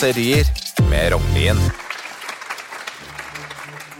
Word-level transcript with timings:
raserier 0.00 0.46
med 0.88 1.12
Rognlien. 1.12 1.58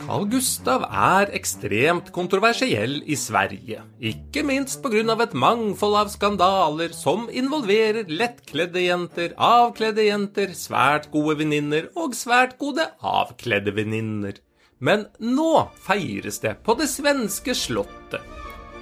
Carl 0.01 0.23
Gustav 0.31 0.87
er 0.89 1.29
ekstremt 1.37 2.09
kontroversiell 2.15 3.03
i 3.05 3.13
Sverige. 3.15 3.83
Ikke 4.01 4.41
minst 4.41 4.81
pga. 4.81 5.13
et 5.21 5.33
mangfold 5.33 5.99
av 5.99 6.09
skandaler 6.09 6.89
som 6.89 7.29
involverer 7.29 8.09
lettkledde 8.09 8.81
jenter, 8.81 9.35
avkledde 9.37 10.07
jenter, 10.07 10.57
svært 10.57 11.11
gode 11.11 11.37
venninner 11.37 11.91
og 11.95 12.15
svært 12.15 12.57
gode 12.57 12.89
avkledde 12.99 13.75
venninner. 13.75 14.41
Men 14.79 15.05
nå 15.19 15.69
feires 15.85 16.39
det 16.39 16.63
på 16.65 16.73
det 16.81 16.89
svenske 16.89 17.53
slottet. 17.53 18.40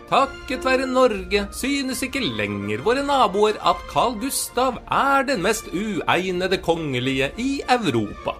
Takket 0.09 0.63
være 0.65 0.87
Norge 0.89 1.43
synes 1.53 1.99
ikke 2.01 2.23
lenger 2.23 2.81
våre 2.81 3.03
naboer 3.05 3.59
at 3.61 3.81
Carl 3.91 4.15
Gustav 4.17 4.79
er 4.89 5.25
den 5.27 5.43
mest 5.45 5.67
uegnede 5.69 6.57
kongelige 6.65 7.27
i 7.37 7.59
Europa. 7.69 8.33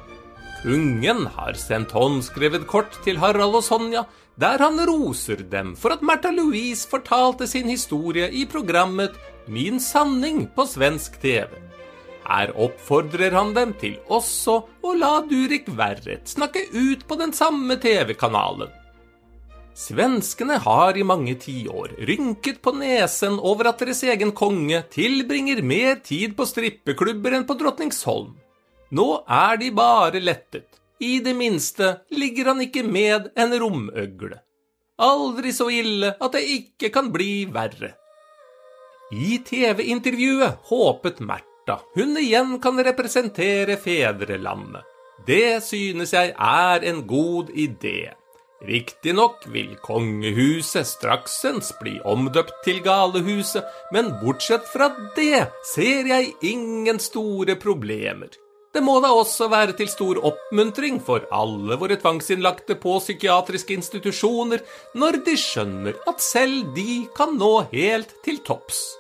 Kungen 0.63 1.27
har 1.36 1.60
sendt 1.62 1.94
håndskrevet 1.94 2.66
kort 2.68 2.98
til 3.05 3.22
Harald 3.22 3.60
og 3.60 3.63
Sonja, 3.68 4.02
der 4.41 4.58
han 4.66 4.82
roser 4.90 5.46
dem 5.52 5.76
for 5.77 5.94
at 5.94 6.02
Märtha 6.02 6.34
Louise 6.34 6.90
fortalte 6.90 7.46
sin 7.48 7.70
historie 7.70 8.32
i 8.34 8.48
programmet 8.49 9.13
Min 9.46 9.77
sanning 9.80 10.48
på 10.55 10.66
svensk 10.66 11.22
TV. 11.22 11.54
Her 12.26 12.49
oppfordrer 12.58 13.38
han 13.38 13.54
dem 13.54 13.77
til 13.77 14.02
også 14.10 14.58
å 14.82 14.98
la 14.98 15.20
Durik 15.30 15.70
Verret 15.77 16.34
snakke 16.34 16.65
ut 16.74 17.05
på 17.05 17.21
den 17.21 17.34
samme 17.34 17.77
TV-kanalen. 17.77 18.74
Svenskene 19.80 20.58
har 20.60 20.98
i 20.98 21.05
mange 21.08 21.38
tiår 21.40 21.94
rynket 22.08 22.58
på 22.62 22.74
nesen 22.76 23.38
over 23.40 23.70
at 23.70 23.80
deres 23.80 24.02
egen 24.04 24.34
konge 24.36 24.82
tilbringer 24.91 25.62
mer 25.63 26.02
tid 26.04 26.36
på 26.36 26.48
strippeklubber 26.49 27.38
enn 27.38 27.46
på 27.48 27.55
Drottningsholm. 27.62 28.34
Nå 28.91 29.08
er 29.24 29.55
de 29.62 29.71
bare 29.71 30.20
lettet. 30.20 30.68
I 30.99 31.21
det 31.24 31.32
minste 31.40 31.94
ligger 32.12 32.52
han 32.52 32.66
ikke 32.66 32.84
med 32.84 33.32
en 33.40 33.55
romøgle. 33.62 34.41
Aldri 34.99 35.55
så 35.55 35.70
ille 35.71 36.12
at 36.12 36.36
det 36.36 36.43
ikke 36.58 36.91
kan 36.91 37.08
bli 37.16 37.46
verre. 37.48 37.93
I 39.16 39.40
TV-intervjuet 39.48 40.60
håpet 40.74 41.24
Märtha 41.24 41.80
hun 41.96 42.18
igjen 42.20 42.58
kan 42.60 42.84
representere 42.84 43.80
fedrelandet. 43.80 44.84
Det 45.24 45.64
synes 45.64 46.12
jeg 46.12 46.36
er 46.36 46.84
en 46.91 47.05
god 47.08 47.55
idé. 47.55 48.18
Riktignok 48.68 49.46
vil 49.54 49.77
kongehuset 49.79 50.88
straksens 50.88 51.71
bli 51.79 51.93
omdøpt 52.04 52.57
til 52.65 52.82
Galehuset, 52.84 53.63
men 53.96 54.12
bortsett 54.20 54.68
fra 54.68 54.90
det 55.15 55.46
ser 55.71 56.10
jeg 56.12 56.34
ingen 56.43 56.99
store 56.99 57.55
problemer. 57.55 58.35
Det 58.76 58.84
må 58.84 58.99
da 59.02 59.13
også 59.15 59.48
være 59.49 59.77
til 59.80 59.87
stor 59.90 60.20
oppmuntring 60.27 60.99
for 61.02 61.24
alle 61.34 61.80
våre 61.80 61.96
tvangsinnlagte 62.04 62.76
på 62.84 62.99
psykiatriske 62.99 63.80
institusjoner 63.80 64.62
når 65.00 65.24
de 65.25 65.40
skjønner 65.40 65.96
at 66.12 66.22
selv 66.22 66.75
de 66.75 67.06
kan 67.16 67.40
nå 67.40 67.53
helt 67.72 68.12
til 68.28 68.44
topps. 68.44 68.99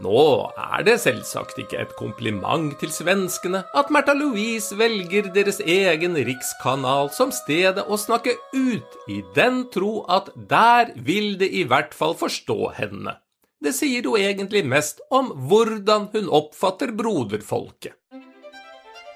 Nå 0.00 0.20
er 0.56 0.84
det 0.86 0.94
selvsagt 1.02 1.58
ikke 1.60 1.76
et 1.82 1.90
kompliment 1.98 2.72
til 2.80 2.88
svenskene 2.94 3.66
at 3.76 3.90
Märtha 3.92 4.14
Louise 4.16 4.78
velger 4.80 5.28
deres 5.34 5.60
egen 5.60 6.16
rikskanal 6.16 7.10
som 7.12 7.32
stedet 7.36 7.84
å 7.84 7.98
snakke 8.00 8.32
ut, 8.56 8.96
i 9.12 9.20
den 9.36 9.66
tro 9.74 10.06
at 10.08 10.30
der 10.48 10.94
vil 10.96 11.34
det 11.40 11.50
i 11.52 11.66
hvert 11.68 11.92
fall 11.96 12.16
forstå 12.16 12.72
henne. 12.78 13.18
Det 13.60 13.74
sier 13.76 14.08
jo 14.08 14.16
egentlig 14.16 14.62
mest 14.64 15.02
om 15.12 15.34
hvordan 15.50 16.08
hun 16.14 16.32
oppfatter 16.32 16.94
broderfolket. 16.96 17.92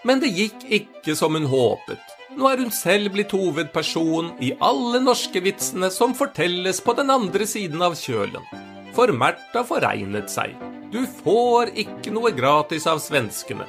Men 0.05 0.21
det 0.21 0.34
gikk 0.37 0.69
ikke 0.69 1.16
som 1.16 1.33
hun 1.33 1.49
håpet. 1.49 2.12
Nå 2.37 2.51
er 2.51 2.61
hun 2.61 2.72
selv 2.75 3.15
blitt 3.15 3.33
hovedperson 3.33 4.34
i 4.45 4.53
alle 4.61 5.01
norske 5.01 5.41
vitsene 5.41 5.89
som 5.95 6.12
fortelles 6.19 6.83
på 6.84 6.93
den 7.01 7.15
andre 7.15 7.49
siden 7.49 7.81
av 7.89 7.97
kjølen. 7.97 8.45
For 8.93 9.16
Märtha 9.16 9.65
forregnet 9.65 10.28
seg. 10.28 10.53
Du 10.94 11.00
får 11.10 11.72
ikke 11.75 12.12
noe 12.15 12.31
gratis 12.31 12.84
av 12.87 13.00
svenskene. 13.03 13.65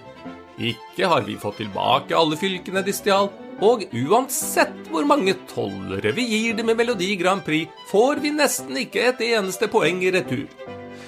Ikke 0.62 1.08
har 1.10 1.24
vi 1.26 1.40
fått 1.42 1.58
tilbake 1.58 2.14
alle 2.14 2.38
fylkene 2.38 2.84
de 2.86 2.94
stjal, 2.94 3.32
og 3.66 3.86
uansett 3.90 4.92
hvor 4.92 5.08
mange 5.10 5.34
tollere 5.50 6.12
vi 6.14 6.22
gir 6.30 6.60
dem 6.60 6.70
i 6.70 6.76
Melodi 6.78 7.16
Grand 7.18 7.42
Prix, 7.42 7.72
får 7.90 8.22
vi 8.22 8.30
nesten 8.36 8.78
ikke 8.78 9.08
et 9.10 9.24
eneste 9.26 9.66
poeng 9.74 10.04
i 10.06 10.12
retur. 10.14 10.44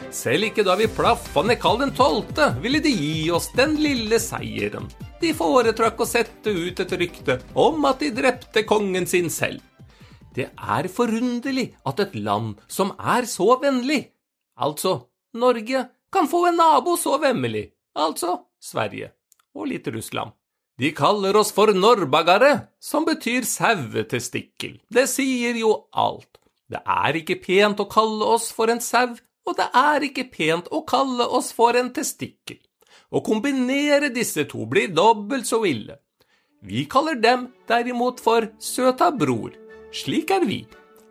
Selv 0.10 0.48
ikke 0.48 0.66
da 0.66 0.74
vi 0.80 0.88
plaffa 0.90 1.44
ned 1.46 1.60
Karl 1.62 1.84
12., 1.86 2.64
ville 2.64 2.82
de 2.82 2.94
gi 2.96 3.28
oss 3.38 3.52
den 3.54 3.76
lille 3.78 4.18
seieren. 4.24 4.88
De 5.22 5.36
foretrakk 5.38 6.02
å 6.02 6.08
sette 6.10 6.50
ut 6.50 6.82
et 6.82 6.96
rykte 6.98 7.36
om 7.54 7.86
at 7.86 8.02
de 8.02 8.10
drepte 8.16 8.64
kongen 8.66 9.06
sin 9.06 9.30
selv. 9.30 9.62
Det 10.34 10.50
er 10.50 10.90
forunderlig 10.90 11.68
at 11.86 12.02
et 12.02 12.18
land 12.18 12.58
som 12.66 12.96
er 12.98 13.30
så 13.30 13.60
vennlig, 13.62 14.02
altså 14.58 14.96
Norge, 15.38 15.84
kan 16.14 16.28
få 16.28 16.48
en 16.48 16.60
nabo 16.60 16.96
så 16.98 17.18
vemmelig, 17.22 17.70
altså 17.96 18.40
Sverige, 18.60 19.12
og 19.56 19.70
litt 19.72 19.88
Russland. 19.94 20.34
De 20.78 20.92
kaller 20.94 21.36
oss 21.40 21.50
for 21.52 21.74
norrbagare, 21.74 22.68
som 22.80 23.06
betyr 23.06 23.48
sauetestikkel. 23.50 24.78
Det 24.94 25.08
sier 25.10 25.58
jo 25.58 25.72
alt. 25.92 26.38
Det 26.70 26.84
er 26.84 27.18
ikke 27.18 27.40
pent 27.42 27.82
å 27.82 27.88
kalle 27.90 28.28
oss 28.36 28.52
for 28.54 28.70
en 28.70 28.82
sau, 28.84 29.16
og 29.48 29.58
det 29.58 29.70
er 29.74 30.06
ikke 30.06 30.28
pent 30.30 30.68
å 30.70 30.84
kalle 30.86 31.26
oss 31.26 31.54
for 31.56 31.78
en 31.80 31.90
testikkel. 31.96 32.60
Å 33.10 33.24
kombinere 33.24 34.12
disse 34.14 34.44
to 34.52 34.68
blir 34.70 34.92
dobbelt 34.92 35.48
så 35.48 35.64
ille. 35.66 35.98
Vi 36.62 36.84
kaller 36.92 37.16
dem 37.22 37.48
derimot 37.70 38.20
for 38.22 38.50
søta 38.60 39.10
bror. 39.16 39.54
Slik 39.96 40.34
er 40.36 40.44
vi. 40.46 40.66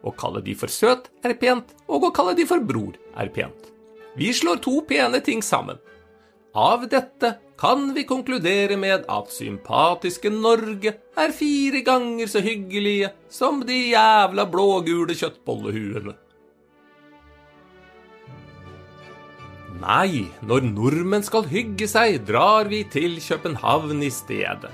Å 0.06 0.12
kalle 0.14 0.42
de 0.44 0.54
for 0.54 0.70
søt 0.70 1.08
er 1.24 1.34
pent, 1.40 1.72
og 1.88 2.06
å 2.06 2.12
kalle 2.14 2.36
de 2.38 2.46
for 2.46 2.62
bror 2.62 2.94
er 3.16 3.32
pent. 3.34 3.72
Vi 4.16 4.32
slår 4.32 4.62
to 4.64 4.80
pene 4.88 5.20
ting 5.20 5.42
sammen. 5.44 5.76
Av 6.56 6.86
dette 6.88 7.34
kan 7.60 7.90
vi 7.94 8.06
konkludere 8.08 8.76
med 8.80 9.04
at 9.12 9.32
sympatiske 9.32 10.30
Norge 10.32 10.94
er 11.20 11.34
fire 11.36 11.82
ganger 11.84 12.30
så 12.32 12.40
hyggelige 12.44 13.12
som 13.28 13.60
de 13.68 13.76
jævla 13.92 14.46
blågule 14.48 15.16
kjøttbollehuene. 15.16 16.16
Nei, 19.76 20.24
når 20.48 20.64
nordmenn 20.70 21.24
skal 21.24 21.44
hygge 21.50 21.84
seg, 21.90 22.22
drar 22.24 22.72
vi 22.72 22.80
til 22.88 23.18
København 23.20 24.00
i 24.00 24.08
stedet. 24.10 24.72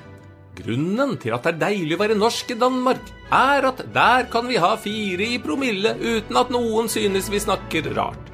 Grunnen 0.55 1.17
til 1.19 1.35
at 1.35 1.47
det 1.49 1.57
er 1.57 1.63
deilig 1.65 1.97
å 1.97 2.03
være 2.05 2.19
norsk 2.19 2.53
i 2.55 2.61
Danmark, 2.61 3.11
er 3.35 3.67
at 3.73 3.83
der 3.95 4.29
kan 4.31 4.47
vi 4.47 4.61
ha 4.63 4.77
fire 4.79 5.27
i 5.35 5.41
promille 5.43 5.97
uten 5.99 6.39
at 6.39 6.53
noen 6.55 6.91
synes 6.93 7.31
vi 7.33 7.43
snakker 7.43 7.91
rart. 7.97 8.32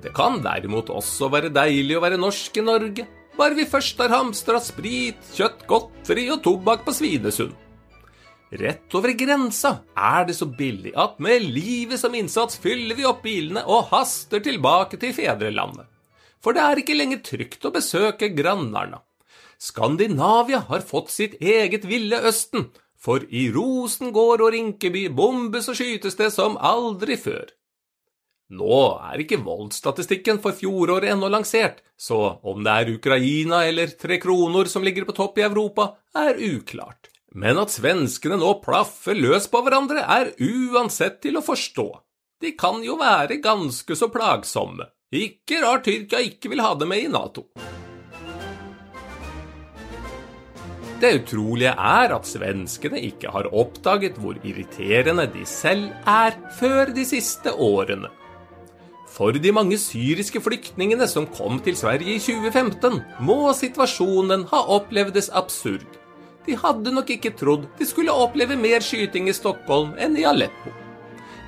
Det 0.00 0.12
kan 0.16 0.40
derimot 0.44 0.88
også 0.92 1.28
være 1.32 1.52
deilig 1.52 1.98
å 1.98 2.04
være 2.04 2.20
norsk 2.20 2.56
i 2.56 2.64
Norge, 2.64 3.06
bare 3.36 3.56
vi 3.56 3.66
først 3.68 4.00
har 4.00 4.12
hamstra 4.12 4.60
sprit, 4.62 5.20
kjøtt, 5.36 5.66
godteri 5.68 6.26
og 6.32 6.40
tobakk 6.44 6.86
på 6.86 6.94
Svinesund. 6.96 7.52
Rett 8.50 8.96
over 8.98 9.12
grensa 9.14 9.76
er 9.94 10.24
det 10.26 10.34
så 10.34 10.48
billig 10.48 10.90
at 10.98 11.20
med 11.22 11.44
livet 11.54 12.00
som 12.00 12.16
innsats 12.18 12.58
fyller 12.58 12.98
vi 12.98 13.06
opp 13.06 13.20
bilene 13.22 13.62
og 13.62 13.92
haster 13.92 14.42
tilbake 14.42 14.98
til 14.98 15.14
fedrelandet. 15.14 15.86
For 16.42 16.56
det 16.56 16.64
er 16.64 16.80
ikke 16.80 16.96
lenger 16.96 17.22
trygt 17.22 17.68
å 17.68 17.72
besøke 17.74 18.32
grannarna. 18.34 19.04
Skandinavia 19.60 20.64
har 20.70 20.82
fått 20.88 21.12
sitt 21.12 21.36
eget 21.38 21.84
Ville 21.86 22.18
Østen, 22.26 22.70
for 22.96 23.22
i 23.28 23.46
Rosengård 23.52 24.42
og 24.42 24.54
Rinkeby 24.56 25.06
bombes 25.14 25.68
og 25.70 25.76
skytes 25.78 26.16
det 26.18 26.32
som 26.34 26.56
aldri 26.58 27.20
før. 27.20 27.46
Nå 28.50 28.78
er 29.06 29.20
ikke 29.22 29.38
voldsstatistikken 29.46 30.40
for 30.42 30.56
fjoråret 30.58 31.12
ennå 31.12 31.28
lansert, 31.30 31.84
så 31.94 32.40
om 32.42 32.64
det 32.66 32.72
er 32.74 32.92
Ukraina 32.96 33.62
eller 33.68 33.92
Tre 33.94 34.18
Kroner 34.18 34.66
som 34.66 34.82
ligger 34.82 35.06
på 35.06 35.14
topp 35.14 35.38
i 35.38 35.46
Europa, 35.46 35.92
er 36.18 36.34
uklart. 36.34 37.12
Men 37.30 37.60
at 37.62 37.70
svenskene 37.70 38.40
nå 38.40 38.56
plaffer 38.64 39.14
løs 39.14 39.46
på 39.52 39.62
hverandre, 39.62 40.02
er 40.02 40.32
uansett 40.42 41.20
til 41.22 41.38
å 41.38 41.44
forstå. 41.46 41.86
De 42.42 42.56
kan 42.58 42.82
jo 42.82 42.98
være 42.98 43.38
ganske 43.44 43.94
så 43.94 44.10
plagsomme. 44.10 44.88
Ikke 45.14 45.62
rart 45.62 45.86
Tyrkia 45.86 46.18
ikke 46.26 46.50
vil 46.50 46.62
ha 46.64 46.74
dem 46.78 46.90
med 46.90 47.04
i 47.04 47.10
Nato. 47.12 47.46
Det 51.00 51.10
utrolige 51.22 51.70
er 51.72 52.12
at 52.12 52.26
svenskene 52.28 52.98
ikke 53.06 53.30
har 53.32 53.46
oppdaget 53.56 54.18
hvor 54.20 54.36
irriterende 54.42 55.30
de 55.32 55.46
selv 55.48 55.94
er 56.02 56.34
før 56.58 56.90
de 56.92 57.06
siste 57.08 57.54
årene. 57.54 58.10
For 59.10 59.34
de 59.34 59.52
mange 59.52 59.78
syriske 59.80 60.40
flyktningene 60.42 61.06
som 61.10 61.26
kom 61.34 61.58
til 61.64 61.76
Sverige 61.78 62.14
i 62.14 62.22
2015, 62.22 63.00
må 63.26 63.52
situasjonen 63.58 64.46
ha 64.52 64.60
opplevdes 64.76 65.32
absurd. 65.34 65.86
De 66.46 66.56
hadde 66.56 66.92
nok 66.94 67.10
ikke 67.12 67.34
trodd 67.36 67.66
de 67.78 67.86
skulle 67.88 68.14
oppleve 68.14 68.56
mer 68.56 68.84
skyting 68.84 69.28
i 69.28 69.34
Stockholm 69.36 69.96
enn 70.00 70.16
i 70.16 70.26
Aleppo. 70.28 70.72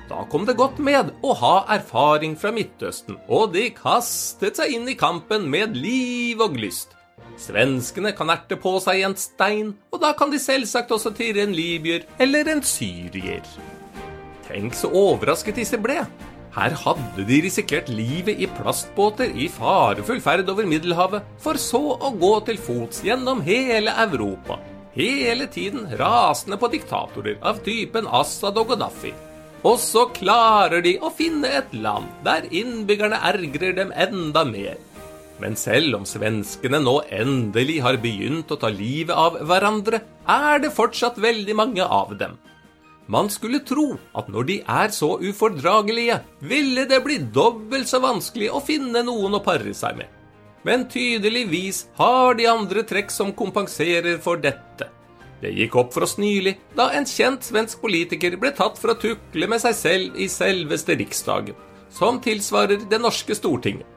Da 0.09 0.25
kom 0.29 0.43
det 0.45 0.57
godt 0.59 0.81
med 0.83 1.13
å 1.23 1.33
ha 1.39 1.53
erfaring 1.73 2.35
fra 2.37 2.51
Midtøsten, 2.53 3.15
og 3.31 3.53
de 3.55 3.69
kastet 3.73 4.59
seg 4.59 4.75
inn 4.75 4.89
i 4.91 4.97
kampen 4.99 5.47
med 5.49 5.77
liv 5.79 6.43
og 6.43 6.59
lyst. 6.59 6.91
Svenskene 7.39 8.11
kan 8.13 8.29
erte 8.29 8.59
på 8.59 8.75
seg 8.83 9.01
en 9.07 9.15
stein, 9.17 9.71
og 9.89 10.03
da 10.03 10.11
kan 10.17 10.29
de 10.29 10.41
selvsagt 10.41 10.91
også 10.93 11.15
tirre 11.17 11.47
en 11.47 11.55
libyer 11.55 12.05
eller 12.21 12.51
en 12.51 12.61
syrier. 12.67 13.47
Tenk 14.45 14.75
så 14.77 14.91
overrasket 14.91 15.57
disse 15.63 15.79
ble. 15.81 16.03
Her 16.53 16.75
hadde 16.77 17.23
de 17.25 17.39
risikert 17.41 17.87
livet 17.89 18.37
i 18.37 18.47
plastbåter 18.59 19.31
i 19.33 19.47
farefull 19.49 20.21
ferd 20.21 20.51
over 20.53 20.67
Middelhavet, 20.69 21.25
for 21.41 21.57
så 21.57 21.81
å 21.97 22.13
gå 22.21 22.33
til 22.45 22.61
fots 22.61 23.01
gjennom 23.05 23.41
hele 23.41 23.93
Europa. 24.05 24.59
Hele 24.93 25.47
tiden 25.49 25.87
rasende 25.97 26.59
på 26.61 26.69
diktatorer 26.75 27.39
av 27.41 27.63
typen 27.65 28.05
Assad 28.05 28.59
og 28.61 28.69
Gaddafi. 28.69 29.15
Og 29.65 29.79
så 29.81 30.05
klarer 30.13 30.83
de 30.85 30.97
å 31.01 31.09
finne 31.15 31.49
et 31.57 31.73
land 31.73 32.11
der 32.25 32.45
innbyggerne 32.51 33.17
ergrer 33.31 33.73
dem 33.79 33.93
enda 33.95 34.43
mer. 34.45 34.77
Men 35.41 35.57
selv 35.57 35.97
om 35.97 36.05
svenskene 36.05 36.83
nå 36.83 36.99
endelig 37.09 37.79
har 37.81 37.97
begynt 38.03 38.51
å 38.53 38.59
ta 38.61 38.69
livet 38.69 39.17
av 39.17 39.39
hverandre, 39.41 40.03
er 40.29 40.61
det 40.61 40.75
fortsatt 40.75 41.17
veldig 41.17 41.55
mange 41.57 41.83
av 41.83 42.13
dem. 42.19 42.37
Man 43.11 43.29
skulle 43.29 43.59
tro 43.67 43.97
at 44.15 44.29
når 44.31 44.47
de 44.47 44.57
er 44.63 44.91
så 44.95 45.17
ufordragelige, 45.19 46.21
ville 46.39 46.85
det 46.87 47.01
bli 47.03 47.17
dobbelt 47.35 47.89
så 47.89 47.99
vanskelig 48.03 48.49
å 48.53 48.63
finne 48.63 49.03
noen 49.03 49.35
å 49.35 49.43
pare 49.43 49.73
seg 49.75 49.97
med. 49.99 50.07
Men 50.63 50.85
tydeligvis 50.87 51.87
har 51.99 52.37
de 52.39 52.47
andre 52.47 52.85
trekk 52.87 53.11
som 53.11 53.33
kompenserer 53.35 54.21
for 54.23 54.39
dette. 54.39 54.87
Det 55.43 55.51
gikk 55.51 55.75
opp 55.75 55.91
for 55.91 56.05
oss 56.05 56.15
nylig 56.15 56.55
da 56.77 56.87
en 56.95 57.03
kjent 57.07 57.43
svensk 57.43 57.81
politiker 57.83 58.37
ble 58.39 58.53
tatt 58.55 58.77
for 58.79 58.93
å 58.93 58.99
tukle 58.99 59.49
med 59.51 59.59
seg 59.59 59.75
selv 59.75 60.15
i 60.15 60.29
selveste 60.31 60.95
Riksdagen, 60.95 61.57
som 61.91 62.21
tilsvarer 62.23 62.85
det 62.87 63.01
norske 63.03 63.35
Stortinget. 63.35 63.89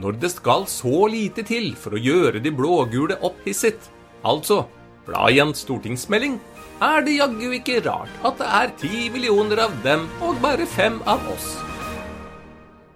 Når 0.00 0.16
det 0.22 0.30
skal 0.32 0.64
så 0.66 1.04
lite 1.12 1.44
til 1.46 1.74
for 1.78 1.94
å 1.94 2.00
gjøre 2.00 2.40
de 2.42 2.50
blågule 2.50 3.20
opphisset, 3.20 3.90
altså 4.24 4.64
bla 5.06 5.28
i 5.30 5.40
en 5.42 5.54
stortingsmelding 5.56 6.40
er 6.84 7.04
det 7.06 7.18
jaggu 7.18 7.52
ikke 7.58 7.82
rart 7.84 8.26
at 8.26 8.40
det 8.40 8.48
er 8.60 8.74
ti 8.80 9.04
millioner 9.14 9.64
av 9.66 9.76
dem 9.84 10.08
og 10.24 10.40
bare 10.42 10.66
fem 10.66 11.00
av 11.08 11.22
oss. 11.32 11.54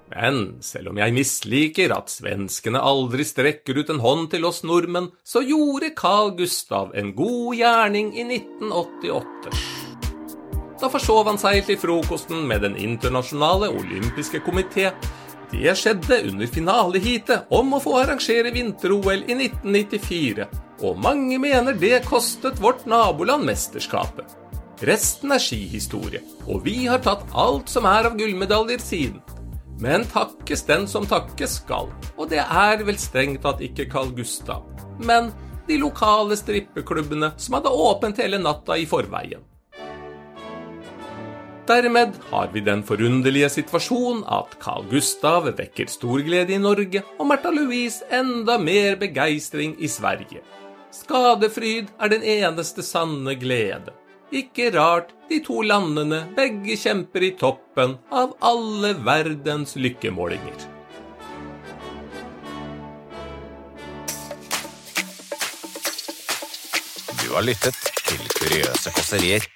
Men 0.09 0.59
selv 0.65 0.91
om 0.91 0.99
jeg 0.99 1.15
misliker 1.15 1.93
at 1.95 2.11
svenskene 2.11 2.81
aldri 2.81 3.27
strekker 3.29 3.79
ut 3.79 3.91
en 3.93 4.01
hånd 4.03 4.31
til 4.33 4.47
oss 4.49 4.63
nordmenn, 4.67 5.11
så 5.23 5.45
gjorde 5.45 5.93
Carl 5.99 6.33
Gustav 6.39 6.95
en 6.99 7.13
god 7.17 7.59
gjerning 7.61 8.15
i 8.17 8.25
1988. 8.25 9.53
Da 10.79 10.91
forsov 10.91 11.27
han 11.27 11.41
seg 11.41 11.65
til 11.67 11.79
frokosten 11.81 12.47
med 12.49 12.63
Den 12.63 12.77
internasjonale 12.79 13.71
olympiske 13.75 14.41
komité. 14.47 14.93
Det 15.51 15.75
skjedde 15.77 16.23
under 16.29 16.51
finaleheatet 16.51 17.53
om 17.57 17.73
å 17.75 17.83
få 17.83 17.99
arrangere 18.03 18.53
vinter-OL 18.55 19.25
i 19.27 19.37
1994, 19.49 20.47
og 20.85 20.99
mange 21.03 21.39
mener 21.43 21.75
det 21.75 22.05
kostet 22.07 22.61
vårt 22.63 22.85
naboland 22.87 23.47
mesterskapet. 23.49 24.37
Resten 24.87 25.35
er 25.35 25.43
skihistorie, 25.43 26.21
og 26.47 26.63
vi 26.67 26.85
har 26.87 27.03
tatt 27.03 27.25
alt 27.35 27.71
som 27.73 27.89
er 27.91 28.07
av 28.07 28.15
gullmedaljer 28.19 28.83
siden. 28.83 29.19
Men 29.83 30.07
takkes 30.11 30.65
den 30.67 30.87
som 30.91 31.07
takkes 31.07 31.61
skal, 31.61 31.91
og 32.17 32.31
det 32.31 32.43
er 32.43 32.83
vel 32.87 32.99
strengt 32.99 33.43
tatt 33.47 33.63
ikke 33.63 33.89
Carl 33.91 34.11
Gustav, 34.15 34.67
men 34.99 35.33
de 35.69 35.79
lokale 35.83 36.39
strippeklubbene 36.39 37.35
som 37.39 37.59
hadde 37.59 37.75
åpent 37.75 38.19
hele 38.23 38.41
natta 38.43 38.79
i 38.79 38.87
forveien. 38.91 39.43
Dermed 41.69 42.15
har 42.31 42.49
vi 42.55 42.63
den 42.65 42.81
forunderlige 42.87 43.51
situasjon 43.59 44.23
at 44.25 44.55
Carl 44.63 44.87
Gustav 44.89 45.51
vekker 45.59 45.91
stor 45.93 46.23
glede 46.25 46.55
i 46.57 46.63
Norge, 46.63 47.03
og 47.19 47.29
Märtha 47.29 47.53
Louise 47.53 48.07
enda 48.09 48.57
mer 48.63 48.97
begeistring 48.97 49.75
i 49.79 49.91
Sverige. 49.91 50.41
Skadefryd 50.93 51.91
er 52.01 52.09
den 52.09 52.23
eneste 52.25 52.83
sanne 52.83 53.35
glede. 53.37 53.93
Ikke 54.33 54.71
rart 54.75 55.13
de 55.29 55.39
to 55.45 55.61
landene 55.65 56.23
begge 56.37 56.77
kjemper 56.81 57.25
i 57.29 57.31
toppen 57.41 57.97
av 58.13 58.35
alle 58.45 58.95
verdens 59.05 59.77
lykkemålinger. 59.77 60.67
Du 67.21 67.29
har 67.35 67.45
lyttet 67.45 67.77
til 68.09 68.25
Kuriøse 68.39 68.93
kåserier. 68.97 69.49